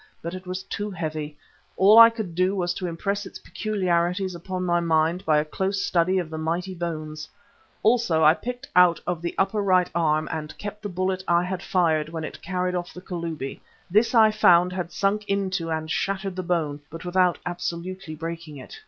But 0.19 0.33
it 0.33 0.47
was 0.47 0.63
too 0.63 0.89
heavy; 0.89 1.37
all 1.77 1.99
I 1.99 2.09
could 2.09 2.33
do 2.33 2.55
was 2.55 2.73
to 2.73 2.87
impress 2.87 3.23
its 3.27 3.37
peculiarities 3.37 4.33
upon 4.33 4.65
my 4.65 4.79
mind 4.79 5.23
by 5.25 5.37
a 5.37 5.45
close 5.45 5.79
study 5.79 6.17
of 6.17 6.31
the 6.31 6.39
mighty 6.39 6.73
bones. 6.73 7.29
Also 7.83 8.23
I 8.23 8.33
picked 8.33 8.67
out 8.75 8.99
of 9.05 9.21
the 9.21 9.35
upper 9.37 9.61
right 9.61 9.91
arm, 9.93 10.27
and 10.31 10.57
kept 10.57 10.81
the 10.81 10.89
bullet 10.89 11.23
I 11.27 11.43
had 11.43 11.61
fired 11.61 12.09
when 12.09 12.23
it 12.23 12.41
carried 12.41 12.73
off 12.73 12.95
the 12.95 13.01
Kalubi. 13.01 13.59
This 13.91 14.15
I 14.15 14.31
found 14.31 14.73
had 14.73 14.91
sunk 14.91 15.23
into 15.29 15.69
and 15.69 15.91
shattered 15.91 16.35
the 16.35 16.41
bone, 16.41 16.79
but 16.89 17.05
without 17.05 17.37
absolutely 17.45 18.15
breaking 18.15 18.57
it. 18.57 18.79